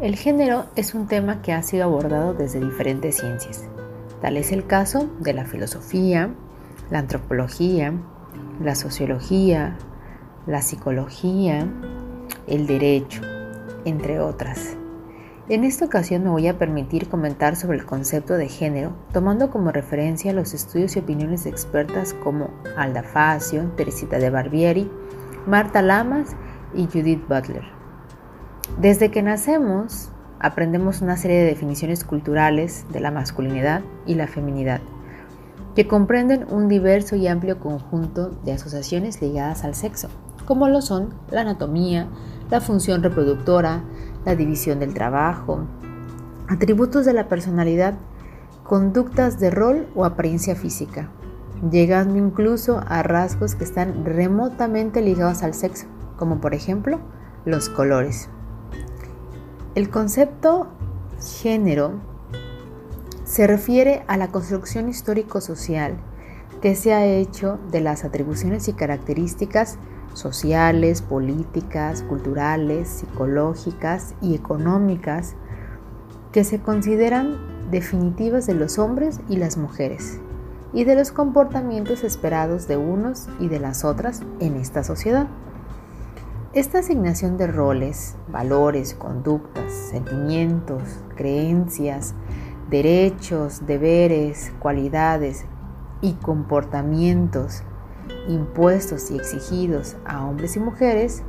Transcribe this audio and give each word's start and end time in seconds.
El 0.00 0.16
género 0.16 0.64
es 0.76 0.94
un 0.94 1.06
tema 1.06 1.42
que 1.42 1.52
ha 1.52 1.62
sido 1.62 1.84
abordado 1.84 2.32
desde 2.32 2.58
diferentes 2.58 3.18
ciencias. 3.18 3.64
Tal 4.22 4.38
es 4.38 4.50
el 4.50 4.66
caso 4.66 5.10
de 5.20 5.34
la 5.34 5.44
filosofía, 5.44 6.30
la 6.90 7.00
antropología, 7.00 7.92
la 8.62 8.74
sociología, 8.76 9.76
la 10.46 10.62
psicología, 10.62 11.68
el 12.46 12.66
derecho, 12.66 13.20
entre 13.84 14.20
otras. 14.20 14.74
En 15.50 15.64
esta 15.64 15.84
ocasión 15.84 16.24
me 16.24 16.30
voy 16.30 16.48
a 16.48 16.56
permitir 16.56 17.10
comentar 17.10 17.54
sobre 17.54 17.76
el 17.76 17.84
concepto 17.84 18.38
de 18.38 18.48
género, 18.48 18.96
tomando 19.12 19.50
como 19.50 19.70
referencia 19.70 20.32
los 20.32 20.54
estudios 20.54 20.96
y 20.96 21.00
opiniones 21.00 21.44
de 21.44 21.50
expertas 21.50 22.14
como 22.14 22.48
Alda 22.74 23.02
Facio, 23.02 23.64
Teresita 23.76 24.18
de 24.18 24.30
Barbieri, 24.30 24.90
Marta 25.46 25.82
Lamas 25.82 26.34
y 26.74 26.86
Judith 26.86 27.28
Butler. 27.28 27.79
Desde 28.78 29.10
que 29.10 29.22
nacemos, 29.22 30.10
aprendemos 30.38 31.02
una 31.02 31.16
serie 31.16 31.38
de 31.38 31.46
definiciones 31.46 32.04
culturales 32.04 32.86
de 32.92 33.00
la 33.00 33.10
masculinidad 33.10 33.82
y 34.06 34.14
la 34.14 34.26
feminidad, 34.26 34.80
que 35.74 35.86
comprenden 35.86 36.46
un 36.50 36.68
diverso 36.68 37.14
y 37.14 37.26
amplio 37.26 37.60
conjunto 37.60 38.30
de 38.44 38.52
asociaciones 38.52 39.20
ligadas 39.20 39.64
al 39.64 39.74
sexo, 39.74 40.08
como 40.46 40.68
lo 40.68 40.80
son 40.80 41.14
la 41.30 41.42
anatomía, 41.42 42.08
la 42.50 42.60
función 42.60 43.02
reproductora, 43.02 43.82
la 44.24 44.34
división 44.34 44.80
del 44.80 44.94
trabajo, 44.94 45.66
atributos 46.48 47.04
de 47.04 47.12
la 47.12 47.28
personalidad, 47.28 47.94
conductas 48.64 49.38
de 49.38 49.50
rol 49.50 49.88
o 49.94 50.04
apariencia 50.04 50.56
física, 50.56 51.10
llegando 51.70 52.16
incluso 52.16 52.82
a 52.88 53.02
rasgos 53.02 53.54
que 53.54 53.64
están 53.64 54.04
remotamente 54.06 55.02
ligados 55.02 55.42
al 55.42 55.54
sexo, 55.54 55.86
como 56.16 56.40
por 56.40 56.54
ejemplo 56.54 56.98
los 57.44 57.68
colores. 57.68 58.30
El 59.76 59.88
concepto 59.88 60.66
género 61.20 61.92
se 63.22 63.46
refiere 63.46 64.02
a 64.08 64.16
la 64.16 64.32
construcción 64.32 64.88
histórico-social 64.88 65.96
que 66.60 66.74
se 66.74 66.92
ha 66.92 67.06
hecho 67.06 67.60
de 67.70 67.80
las 67.80 68.04
atribuciones 68.04 68.66
y 68.66 68.72
características 68.72 69.78
sociales, 70.12 71.02
políticas, 71.02 72.02
culturales, 72.02 72.88
psicológicas 72.88 74.16
y 74.20 74.34
económicas 74.34 75.36
que 76.32 76.42
se 76.42 76.58
consideran 76.58 77.70
definitivas 77.70 78.46
de 78.46 78.54
los 78.54 78.80
hombres 78.80 79.20
y 79.28 79.36
las 79.36 79.56
mujeres 79.56 80.18
y 80.72 80.82
de 80.82 80.96
los 80.96 81.12
comportamientos 81.12 82.02
esperados 82.02 82.66
de 82.66 82.76
unos 82.76 83.28
y 83.38 83.46
de 83.46 83.60
las 83.60 83.84
otras 83.84 84.22
en 84.40 84.56
esta 84.56 84.82
sociedad. 84.82 85.28
Esta 86.52 86.80
asignación 86.80 87.36
de 87.36 87.46
roles, 87.46 88.16
valores, 88.26 88.94
conductas, 88.94 89.72
sentimientos, 89.72 90.82
creencias, 91.14 92.12
derechos, 92.68 93.68
deberes, 93.68 94.52
cualidades 94.58 95.44
y 96.00 96.14
comportamientos 96.14 97.62
impuestos 98.26 99.12
y 99.12 99.16
exigidos 99.16 99.96
a 100.04 100.26
hombres 100.26 100.56
y 100.56 100.58
mujeres 100.58 101.22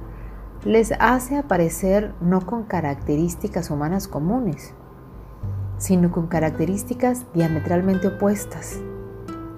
les 0.65 0.91
hace 0.99 1.37
aparecer 1.37 2.15
no 2.19 2.43
con 2.43 2.63
características 2.63 3.69
humanas 3.69 4.07
comunes, 4.07 4.73
sino 5.77 6.11
con 6.11 6.25
características 6.25 7.31
diametralmente 7.35 8.07
opuestas, 8.07 8.79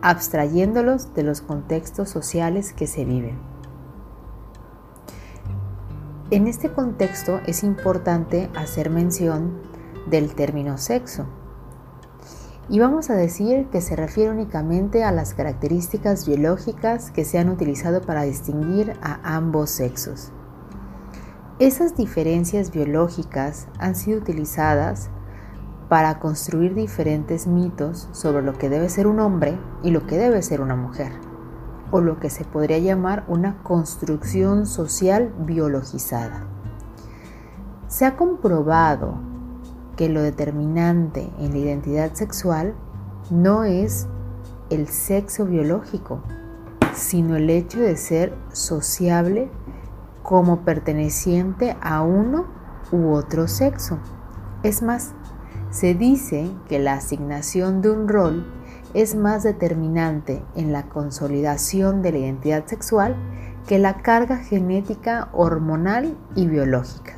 abstrayéndolos 0.02 1.14
de 1.14 1.24
los 1.24 1.40
contextos 1.40 2.10
sociales 2.10 2.74
que 2.74 2.86
se 2.86 3.06
viven. 3.06 3.53
En 6.34 6.48
este 6.48 6.70
contexto 6.72 7.42
es 7.46 7.64
importante 7.64 8.50
hacer 8.56 8.90
mención 8.90 9.62
del 10.08 10.34
término 10.34 10.80
sexo. 10.80 11.28
Y 12.70 12.80
vamos 12.80 13.12
a 13.12 13.14
decir 13.14 13.68
que 13.68 13.82
se 13.82 13.96
refiere 13.96 14.32
únicamente 14.32 15.04
a 15.04 15.12
las 15.12 15.36
características 15.36 16.28
biológicas 16.28 17.12
que 17.12 17.24
se 17.24 17.38
han 17.38 17.50
utilizado 17.50 18.02
para 18.02 18.24
distinguir 18.24 18.98
a 19.04 19.36
ambos 19.36 19.70
sexos. 19.70 20.32
Esas 21.60 21.96
diferencias 21.96 22.72
biológicas 22.72 23.68
han 23.78 23.94
sido 23.94 24.18
utilizadas 24.18 25.12
para 25.88 26.18
construir 26.18 26.74
diferentes 26.74 27.46
mitos 27.46 28.10
sobre 28.12 28.42
lo 28.42 28.58
que 28.58 28.70
debe 28.70 28.90
ser 28.90 29.06
un 29.06 29.20
hombre 29.20 29.60
y 29.84 29.92
lo 29.92 30.08
que 30.08 30.18
debe 30.18 30.42
ser 30.42 30.62
una 30.62 30.76
mujer 30.76 31.12
o 31.94 32.02
lo 32.02 32.20
que 32.20 32.32
se 32.32 32.44
podría 32.44 32.80
llamar 32.80 33.24
una 33.28 33.62
construcción 33.62 34.66
social 34.66 35.32
biologizada. 35.38 36.48
Se 37.88 38.04
ha 38.06 38.18
comprobado 38.18 39.14
que 39.96 40.10
lo 40.10 40.24
determinante 40.24 41.30
en 41.38 41.52
la 41.52 41.60
identidad 41.60 42.14
sexual 42.14 42.74
no 43.30 43.64
es 43.64 44.08
el 44.72 44.88
sexo 44.88 45.46
biológico, 45.46 46.24
sino 46.96 47.36
el 47.36 47.52
hecho 47.52 47.80
de 47.80 47.96
ser 47.96 48.34
sociable 48.52 49.52
como 50.24 50.62
perteneciente 50.62 51.78
a 51.80 52.02
uno 52.02 52.48
u 52.92 53.12
otro 53.12 53.48
sexo. 53.48 54.00
Es 54.64 54.82
más, 54.82 55.12
se 55.70 55.94
dice 55.94 56.50
que 56.68 56.80
la 56.80 56.94
asignación 56.94 57.84
de 57.84 57.92
un 57.92 58.08
rol 58.08 58.63
es 58.94 59.16
más 59.16 59.44
determinante 59.44 60.44
en 60.56 60.72
la 60.72 60.84
consolidación 60.84 62.02
de 62.02 62.12
la 62.12 62.18
identidad 62.20 62.66
sexual 62.68 63.16
que 63.68 63.80
la 63.80 63.98
carga 63.98 64.38
genética 64.38 65.30
hormonal 65.34 66.18
y 66.36 66.48
biológica. 66.48 67.14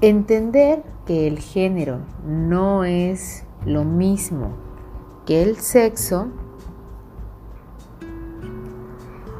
Entender 0.00 0.82
que 1.06 1.26
el 1.26 1.38
género 1.38 2.00
no 2.26 2.84
es 2.84 3.44
lo 3.64 3.84
mismo 3.84 4.50
que 5.26 5.42
el 5.42 5.56
sexo 5.56 6.28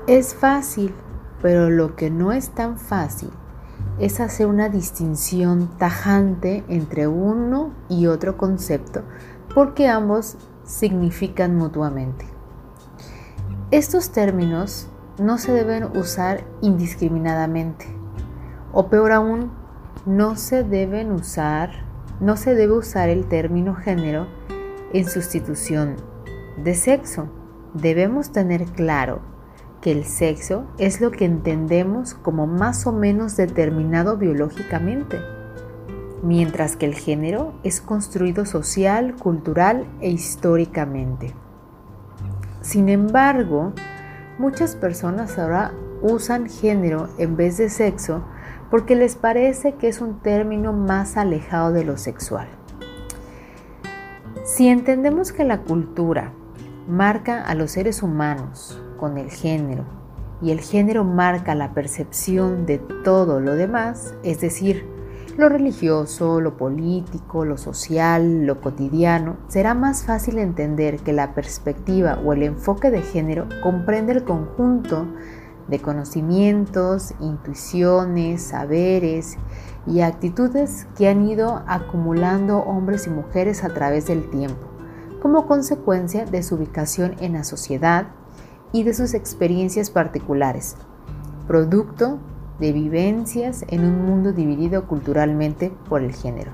es 0.06 0.34
fácil, 0.34 0.94
pero 1.42 1.70
lo 1.70 1.96
que 1.96 2.10
no 2.10 2.32
es 2.32 2.50
tan 2.50 2.78
fácil 2.78 3.30
es 3.98 4.20
hacer 4.20 4.46
una 4.46 4.68
distinción 4.68 5.68
tajante 5.78 6.64
entre 6.68 7.06
uno 7.06 7.72
y 7.88 8.06
otro 8.06 8.36
concepto 8.36 9.02
porque 9.58 9.88
ambos 9.88 10.36
significan 10.62 11.56
mutuamente. 11.56 12.24
Estos 13.72 14.12
términos 14.12 14.86
no 15.18 15.36
se 15.36 15.50
deben 15.50 15.96
usar 15.96 16.44
indiscriminadamente 16.60 17.86
o 18.70 18.86
peor 18.86 19.10
aún, 19.10 19.50
no 20.06 20.36
se 20.36 20.62
deben 20.62 21.10
usar, 21.10 21.70
no 22.20 22.36
se 22.36 22.54
debe 22.54 22.74
usar 22.74 23.08
el 23.08 23.26
término 23.26 23.74
género 23.74 24.28
en 24.92 25.04
sustitución 25.06 25.96
de 26.62 26.76
sexo. 26.76 27.28
Debemos 27.74 28.30
tener 28.30 28.64
claro 28.64 29.22
que 29.80 29.90
el 29.90 30.04
sexo 30.04 30.66
es 30.78 31.00
lo 31.00 31.10
que 31.10 31.24
entendemos 31.24 32.14
como 32.14 32.46
más 32.46 32.86
o 32.86 32.92
menos 32.92 33.36
determinado 33.36 34.18
biológicamente 34.18 35.18
mientras 36.22 36.76
que 36.76 36.86
el 36.86 36.94
género 36.94 37.54
es 37.62 37.80
construido 37.80 38.44
social, 38.44 39.14
cultural 39.16 39.86
e 40.00 40.10
históricamente. 40.10 41.34
Sin 42.60 42.88
embargo, 42.88 43.72
muchas 44.38 44.74
personas 44.74 45.38
ahora 45.38 45.72
usan 46.02 46.48
género 46.48 47.08
en 47.18 47.36
vez 47.36 47.56
de 47.56 47.68
sexo 47.70 48.24
porque 48.70 48.96
les 48.96 49.16
parece 49.16 49.74
que 49.74 49.88
es 49.88 50.00
un 50.00 50.20
término 50.20 50.72
más 50.72 51.16
alejado 51.16 51.72
de 51.72 51.84
lo 51.84 51.96
sexual. 51.96 52.48
Si 54.44 54.68
entendemos 54.68 55.32
que 55.32 55.44
la 55.44 55.62
cultura 55.62 56.32
marca 56.88 57.42
a 57.42 57.54
los 57.54 57.72
seres 57.72 58.02
humanos 58.02 58.82
con 58.98 59.18
el 59.18 59.30
género 59.30 59.84
y 60.40 60.50
el 60.52 60.60
género 60.60 61.04
marca 61.04 61.54
la 61.54 61.74
percepción 61.74 62.64
de 62.66 62.78
todo 62.78 63.40
lo 63.40 63.54
demás, 63.54 64.14
es 64.22 64.40
decir, 64.40 64.97
lo 65.38 65.48
religioso, 65.48 66.40
lo 66.40 66.56
político, 66.56 67.44
lo 67.44 67.56
social, 67.56 68.44
lo 68.44 68.60
cotidiano, 68.60 69.36
será 69.46 69.72
más 69.72 70.02
fácil 70.02 70.36
entender 70.36 70.98
que 70.98 71.12
la 71.12 71.32
perspectiva 71.32 72.18
o 72.24 72.32
el 72.32 72.42
enfoque 72.42 72.90
de 72.90 73.02
género 73.02 73.46
comprende 73.62 74.14
el 74.14 74.24
conjunto 74.24 75.06
de 75.68 75.78
conocimientos, 75.78 77.14
intuiciones, 77.20 78.42
saberes 78.42 79.36
y 79.86 80.00
actitudes 80.00 80.88
que 80.96 81.08
han 81.08 81.28
ido 81.28 81.62
acumulando 81.68 82.58
hombres 82.58 83.06
y 83.06 83.10
mujeres 83.10 83.62
a 83.62 83.68
través 83.68 84.08
del 84.08 84.28
tiempo, 84.30 84.66
como 85.22 85.46
consecuencia 85.46 86.24
de 86.24 86.42
su 86.42 86.56
ubicación 86.56 87.14
en 87.20 87.34
la 87.34 87.44
sociedad 87.44 88.08
y 88.72 88.82
de 88.82 88.92
sus 88.92 89.14
experiencias 89.14 89.90
particulares, 89.90 90.74
producto 91.46 92.18
de 92.58 92.72
vivencias 92.72 93.64
en 93.68 93.84
un 93.84 94.04
mundo 94.04 94.32
dividido 94.32 94.86
culturalmente 94.86 95.72
por 95.88 96.02
el 96.02 96.14
género. 96.14 96.52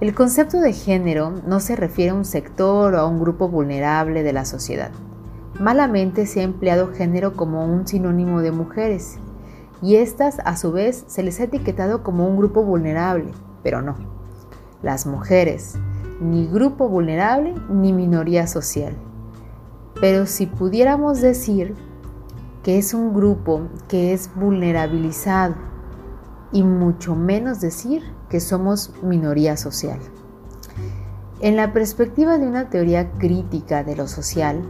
El 0.00 0.14
concepto 0.14 0.60
de 0.60 0.72
género 0.72 1.32
no 1.46 1.60
se 1.60 1.76
refiere 1.76 2.10
a 2.10 2.14
un 2.14 2.24
sector 2.24 2.94
o 2.94 2.98
a 2.98 3.06
un 3.06 3.20
grupo 3.20 3.48
vulnerable 3.48 4.22
de 4.22 4.32
la 4.32 4.44
sociedad. 4.44 4.90
Malamente 5.60 6.26
se 6.26 6.40
ha 6.40 6.42
empleado 6.42 6.92
género 6.92 7.34
como 7.34 7.64
un 7.64 7.86
sinónimo 7.86 8.40
de 8.40 8.50
mujeres, 8.50 9.18
y 9.80 9.96
estas 9.96 10.38
a 10.44 10.56
su 10.56 10.72
vez 10.72 11.04
se 11.06 11.22
les 11.22 11.38
ha 11.40 11.44
etiquetado 11.44 12.02
como 12.02 12.26
un 12.26 12.36
grupo 12.36 12.64
vulnerable, 12.64 13.30
pero 13.62 13.82
no. 13.82 13.94
Las 14.82 15.06
mujeres, 15.06 15.74
ni 16.20 16.46
grupo 16.46 16.88
vulnerable 16.88 17.54
ni 17.70 17.92
minoría 17.92 18.46
social. 18.46 18.94
Pero 20.00 20.26
si 20.26 20.46
pudiéramos 20.46 21.20
decir 21.20 21.74
que 22.64 22.78
es 22.78 22.94
un 22.94 23.12
grupo 23.12 23.68
que 23.88 24.14
es 24.14 24.30
vulnerabilizado 24.34 25.54
y 26.50 26.62
mucho 26.62 27.14
menos 27.14 27.60
decir 27.60 28.02
que 28.30 28.40
somos 28.40 28.90
minoría 29.02 29.58
social. 29.58 29.98
En 31.40 31.56
la 31.56 31.74
perspectiva 31.74 32.38
de 32.38 32.46
una 32.46 32.70
teoría 32.70 33.12
crítica 33.18 33.84
de 33.84 33.96
lo 33.96 34.08
social, 34.08 34.62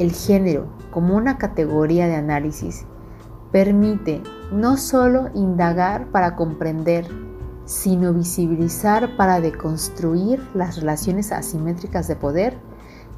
el 0.00 0.10
género 0.10 0.66
como 0.90 1.16
una 1.16 1.38
categoría 1.38 2.08
de 2.08 2.16
análisis 2.16 2.84
permite 3.52 4.22
no 4.50 4.76
solo 4.76 5.30
indagar 5.32 6.08
para 6.08 6.34
comprender, 6.34 7.06
sino 7.64 8.12
visibilizar 8.12 9.16
para 9.16 9.40
deconstruir 9.40 10.42
las 10.52 10.78
relaciones 10.78 11.30
asimétricas 11.30 12.08
de 12.08 12.16
poder 12.16 12.58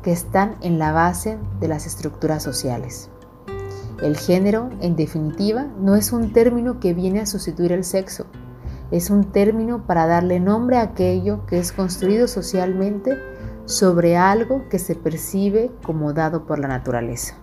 que 0.03 0.12
están 0.12 0.56
en 0.61 0.79
la 0.79 0.93
base 0.93 1.38
de 1.61 1.69
las 1.69 1.87
estructuras 1.87 2.43
sociales. 2.43 3.08
El 4.02 4.16
género, 4.16 4.69
en 4.81 4.96
definitiva, 4.96 5.69
no 5.78 5.94
es 5.94 6.12
un 6.12 6.32
término 6.32 6.81
que 6.81 6.93
viene 6.93 7.20
a 7.20 7.26
sustituir 7.26 7.72
el 7.72 7.84
sexo, 7.84 8.26
es 8.90 9.08
un 9.08 9.32
término 9.32 9.87
para 9.87 10.06
darle 10.06 10.38
nombre 10.38 10.76
a 10.76 10.82
aquello 10.82 11.46
que 11.46 11.58
es 11.58 11.72
construido 11.72 12.28
socialmente 12.28 13.16
sobre 13.64 14.16
algo 14.16 14.69
que 14.69 14.78
se 14.78 14.94
percibe 14.94 15.70
como 15.82 16.12
dado 16.12 16.44
por 16.44 16.58
la 16.58 16.69
naturaleza. 16.69 17.42